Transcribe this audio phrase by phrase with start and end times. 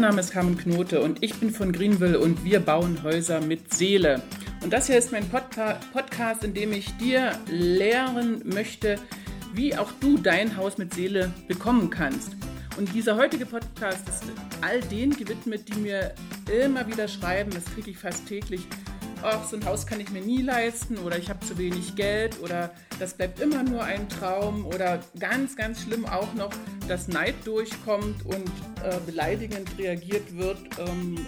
[0.00, 3.74] Mein Name ist Carmen Knote und ich bin von Greenville und wir bauen Häuser mit
[3.74, 4.22] Seele.
[4.62, 8.98] Und das hier ist mein Podca Podcast, in dem ich dir lehren möchte,
[9.52, 12.34] wie auch du dein Haus mit Seele bekommen kannst.
[12.78, 14.22] Und dieser heutige Podcast ist
[14.62, 16.14] all denen gewidmet, die mir
[16.64, 18.62] immer wieder schreiben, das kriege ich fast täglich,
[19.22, 22.40] ach, so ein Haus kann ich mir nie leisten oder ich habe zu wenig Geld
[22.40, 26.52] oder das bleibt immer nur ein Traum oder ganz, ganz schlimm auch noch,
[26.88, 28.50] dass Neid durchkommt und
[28.84, 31.26] äh, beleidigend reagiert wird, ähm,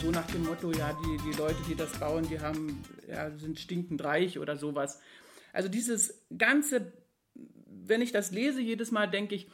[0.00, 3.58] so nach dem Motto, ja, die, die Leute, die das bauen, die haben, ja, sind
[3.58, 5.00] stinkend reich oder sowas.
[5.52, 6.92] Also dieses ganze,
[7.66, 9.48] wenn ich das lese, jedes Mal denke ich,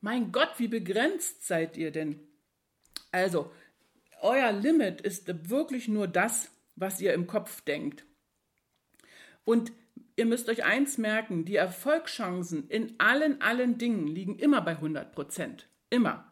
[0.00, 2.20] mein Gott, wie begrenzt seid ihr denn?
[3.10, 3.50] Also,
[4.20, 8.04] euer Limit ist wirklich nur das, was ihr im Kopf denkt.
[9.44, 9.72] Und
[10.16, 15.12] ihr müsst euch eins merken, die Erfolgschancen in allen, allen Dingen liegen immer bei 100
[15.12, 15.68] Prozent.
[15.90, 16.30] Immer.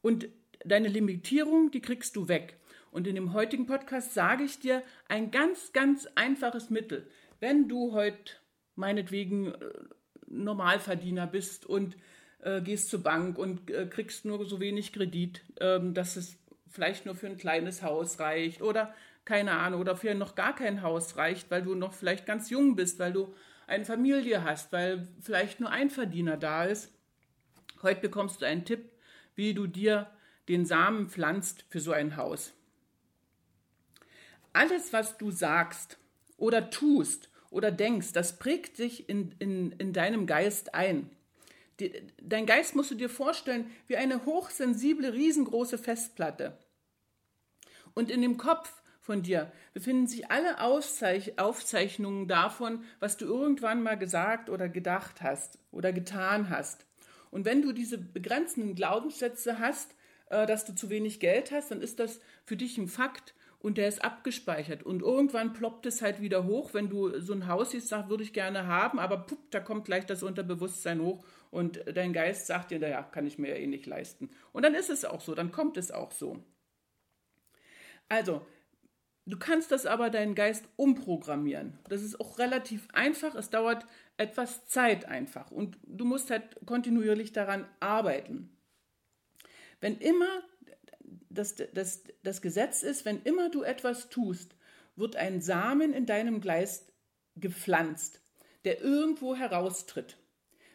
[0.00, 0.28] Und
[0.64, 2.58] deine Limitierung, die kriegst du weg.
[2.90, 7.06] Und in dem heutigen Podcast sage ich dir ein ganz, ganz einfaches Mittel.
[7.40, 8.32] Wenn du heute
[8.76, 9.70] meinetwegen äh,
[10.26, 11.96] Normalverdiener bist und
[12.40, 16.36] äh, gehst zur Bank und äh, kriegst nur so wenig Kredit, ähm, dass es
[16.68, 18.94] vielleicht nur für ein kleines Haus reicht oder
[19.28, 22.76] keine Ahnung, oder für noch gar kein Haus reicht, weil du noch vielleicht ganz jung
[22.76, 23.34] bist, weil du
[23.66, 26.90] eine Familie hast, weil vielleicht nur ein Verdiener da ist.
[27.82, 28.90] Heute bekommst du einen Tipp,
[29.34, 30.10] wie du dir
[30.48, 32.54] den Samen pflanzt für so ein Haus.
[34.54, 35.98] Alles, was du sagst
[36.38, 41.10] oder tust oder denkst, das prägt sich in, in, in deinem Geist ein.
[42.22, 46.56] Dein Geist musst du dir vorstellen wie eine hochsensible, riesengroße Festplatte.
[47.92, 48.72] Und in dem Kopf
[49.08, 55.22] von dir befinden sich alle Auszeich Aufzeichnungen davon, was du irgendwann mal gesagt oder gedacht
[55.22, 56.84] hast oder getan hast.
[57.30, 59.94] Und wenn du diese begrenzenden Glaubenssätze hast,
[60.28, 63.78] äh, dass du zu wenig Geld hast, dann ist das für dich ein Fakt und
[63.78, 64.82] der ist abgespeichert.
[64.82, 68.24] Und irgendwann ploppt es halt wieder hoch, wenn du so ein Haus siehst, sagst, würde
[68.24, 72.72] ich gerne haben, aber pup, da kommt gleich das Unterbewusstsein hoch und dein Geist sagt
[72.72, 74.28] dir, naja, kann ich mir ja eh nicht leisten.
[74.52, 76.44] Und dann ist es auch so, dann kommt es auch so.
[78.10, 78.46] Also,
[79.28, 81.78] Du kannst das aber deinen Geist umprogrammieren.
[81.90, 83.34] Das ist auch relativ einfach.
[83.34, 83.84] Es dauert
[84.16, 88.48] etwas Zeit einfach und du musst halt kontinuierlich daran arbeiten.
[89.80, 90.42] Wenn immer
[91.28, 94.56] das, das, das Gesetz ist, wenn immer du etwas tust,
[94.96, 96.90] wird ein Samen in deinem Geist
[97.36, 98.22] gepflanzt,
[98.64, 100.16] der irgendwo heraustritt.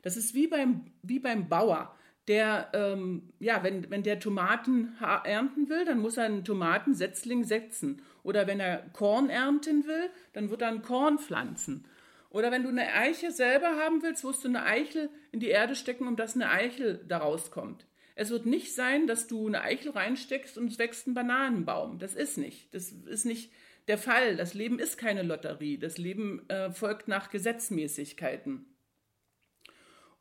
[0.03, 1.97] Das ist wie beim, wie beim Bauer
[2.28, 8.01] der, ähm, ja, wenn, wenn der Tomaten ernten will, dann muss er einen Tomatensetzling setzen.
[8.23, 11.85] Oder wenn er Korn ernten will, dann wird er ein Korn pflanzen.
[12.29, 15.75] Oder wenn du eine Eiche selber haben willst, musst du eine Eichel in die Erde
[15.75, 17.85] stecken, um dass eine Eichel daraus kommt.
[18.16, 22.00] Es wird nicht sein, dass du eine Eichel reinsteckst und es wächst ein Bananenbaum.
[22.00, 22.73] Das ist nicht.
[22.73, 23.51] Das ist nicht
[23.88, 24.35] der Fall.
[24.38, 25.78] Das Leben ist keine Lotterie.
[25.78, 28.66] Das Leben äh, folgt nach Gesetzmäßigkeiten.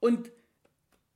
[0.01, 0.33] Und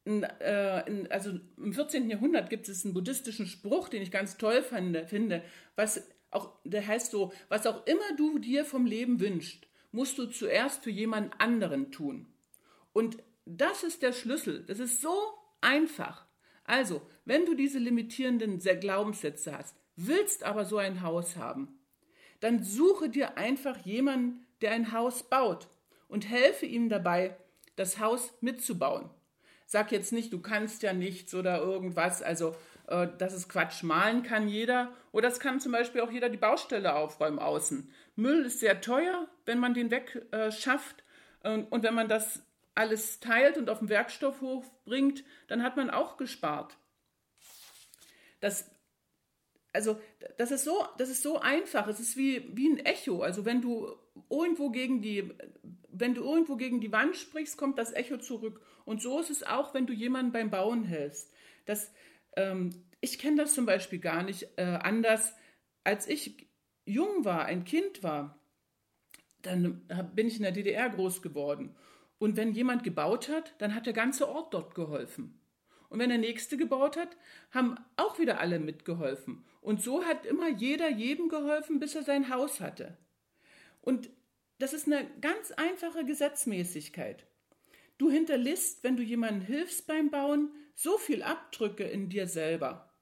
[0.06, 2.08] also im 14.
[2.08, 5.42] Jahrhundert gibt es einen buddhistischen Spruch, den ich ganz toll finde, finde,
[5.74, 10.26] was auch, der heißt so, was auch immer du dir vom Leben wünschst, musst du
[10.26, 12.26] zuerst für jemand anderen tun.
[12.92, 14.64] Und das ist der Schlüssel.
[14.64, 15.14] Das ist so
[15.60, 16.26] einfach.
[16.64, 21.78] Also, wenn du diese limitierenden Glaubenssätze hast, willst aber so ein Haus haben,
[22.40, 25.68] dann suche dir einfach jemanden, der ein Haus baut
[26.08, 27.36] und helfe ihm dabei,
[27.76, 29.10] das Haus mitzubauen.
[29.69, 32.22] Sag jetzt nicht, du kannst ja nichts oder irgendwas.
[32.22, 32.54] Also,
[32.87, 33.82] äh, das ist Quatsch.
[33.82, 34.93] Malen kann jeder.
[35.10, 37.93] Oder es kann zum Beispiel auch jeder die Baustelle aufräumen außen.
[38.15, 41.03] Müll ist sehr teuer, wenn man den wegschafft.
[41.43, 42.43] Äh, und, wenn man das
[42.77, 46.77] alles teilt und auf den Werkstoffhof bringt, dann hat man auch gespart.
[48.38, 48.71] Das,
[49.72, 50.00] also,
[50.38, 51.88] das ist so, das ist so einfach.
[51.88, 53.22] Es ist wie, wie ein Echo.
[53.22, 53.97] Also, wenn du
[54.30, 55.34] irgendwo gegen die,
[55.89, 58.60] wenn du irgendwo gegen die Wand sprichst, kommt das Echo zurück.
[58.86, 61.34] Und so ist es auch, wenn du jemanden beim Bauen hältst.
[61.66, 61.92] Das,
[62.36, 65.34] ähm, ich kenne das zum Beispiel gar nicht äh, anders.
[65.84, 66.48] Als ich
[66.86, 68.38] jung war, ein Kind war,
[69.42, 71.77] dann bin ich in der DDR groß geworden.
[72.18, 75.41] Und wenn jemand gebaut hat, dann hat der ganze Ort dort geholfen.
[75.88, 77.16] Und wenn der Nächste gebaut hat,
[77.50, 79.44] haben auch wieder alle mitgeholfen.
[79.60, 82.97] Und so hat immer jeder jedem geholfen, bis er sein Haus hatte.
[83.83, 84.10] Und
[84.59, 87.27] das ist eine ganz einfache Gesetzmäßigkeit.
[87.98, 92.93] Du hinterlässt, wenn du jemandem hilfst beim Bauen, so viel Abdrücke in dir selber.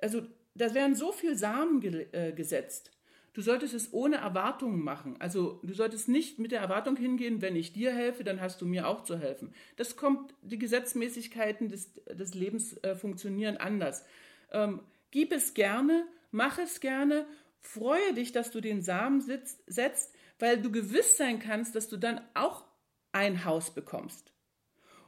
[0.00, 0.22] Also
[0.54, 2.90] da werden so viel Samen ge äh, gesetzt.
[3.32, 5.16] Du solltest es ohne Erwartungen machen.
[5.20, 8.66] Also du solltest nicht mit der Erwartung hingehen, wenn ich dir helfe, dann hast du
[8.66, 9.54] mir auch zu helfen.
[9.76, 14.04] Das kommt, die Gesetzmäßigkeiten des, des Lebens äh, funktionieren anders.
[14.50, 17.26] Ähm, Gib es gerne, mach es gerne,
[17.60, 22.20] freue dich, dass du den Samen setzt, weil du gewiss sein kannst, dass du dann
[22.34, 22.64] auch
[23.12, 24.32] ein Haus bekommst.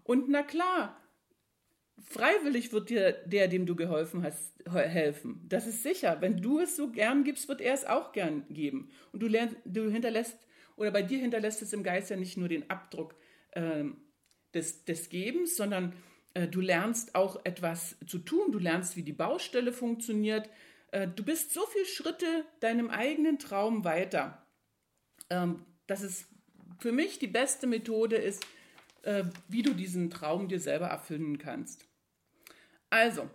[0.04, 1.00] Und na klar,
[1.99, 5.44] freiwillig wird dir der, dem du geholfen hast, helfen.
[5.49, 6.20] Das ist sicher.
[6.20, 8.90] Wenn du es so gern gibst, wird er es auch gern geben.
[9.12, 10.38] Und du, lernst, du hinterlässt,
[10.76, 13.14] oder bei dir hinterlässt es im Geist ja nicht nur den Abdruck
[13.52, 13.84] äh,
[14.55, 15.94] des, des Gebens, sondern
[16.34, 18.52] äh, du lernst auch etwas zu tun.
[18.52, 20.48] Du lernst, wie die Baustelle funktioniert.
[20.90, 24.46] Äh, du bist so viele Schritte deinem eigenen Traum weiter.
[25.31, 26.26] Ähm, dass es
[26.82, 28.44] für mich die beste Methode ist,
[29.02, 31.87] äh, wie du diesen Traum dir selber erfüllen kannst.
[32.90, 33.31] Also,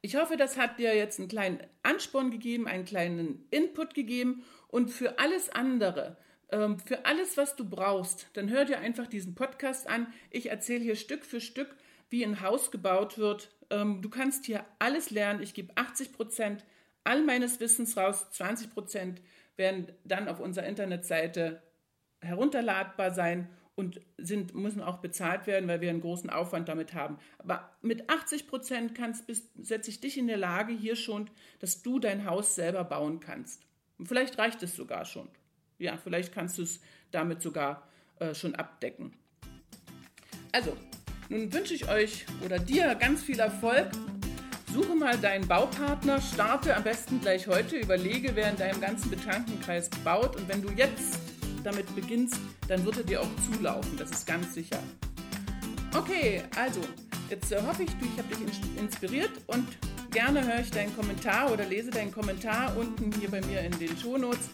[0.00, 4.90] ich hoffe, das hat dir jetzt einen kleinen Ansporn gegeben, einen kleinen Input gegeben und
[4.90, 6.16] für alles andere,
[6.50, 10.12] ähm, für alles, was du brauchst, dann hör dir einfach diesen Podcast an.
[10.30, 11.76] Ich erzähle hier Stück für Stück,
[12.08, 13.50] wie ein Haus gebaut wird.
[13.70, 15.42] Ähm, du kannst hier alles lernen.
[15.42, 16.64] Ich gebe 80 Prozent
[17.02, 18.30] all meines Wissens raus.
[18.30, 19.20] 20 Prozent
[19.56, 21.62] werden dann auf unserer Internetseite
[22.24, 27.18] herunterladbar sein und sind, müssen auch bezahlt werden, weil wir einen großen Aufwand damit haben.
[27.38, 28.92] Aber mit 80 Prozent
[29.58, 31.28] setze ich dich in der Lage hier schon,
[31.58, 33.66] dass du dein Haus selber bauen kannst.
[33.98, 35.28] Und vielleicht reicht es sogar schon.
[35.78, 36.80] Ja, vielleicht kannst du es
[37.10, 37.88] damit sogar
[38.20, 39.12] äh, schon abdecken.
[40.52, 40.76] Also,
[41.28, 43.90] nun wünsche ich euch oder dir ganz viel Erfolg.
[44.72, 49.88] Suche mal deinen Baupartner, starte am besten gleich heute, überlege, wer in deinem ganzen Bekanntenkreis
[50.04, 51.33] baut und wenn du jetzt
[51.64, 52.36] damit beginnst,
[52.68, 54.78] dann wird er dir auch zulaufen, das ist ganz sicher.
[55.96, 56.80] Okay, also,
[57.30, 59.66] jetzt äh, hoffe ich, ich habe dich inspiriert und
[60.10, 63.96] gerne höre ich deinen Kommentar oder lese deinen Kommentar unten hier bei mir in den
[63.96, 64.50] Shownotes.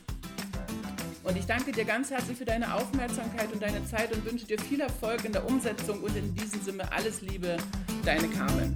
[1.23, 4.59] Und ich danke dir ganz herzlich für deine Aufmerksamkeit und deine Zeit und wünsche dir
[4.59, 7.57] viel Erfolg in der Umsetzung und in diesem Sinne alles Liebe,
[8.05, 8.75] deine Carmen.